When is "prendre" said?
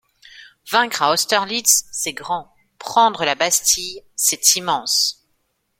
2.79-3.23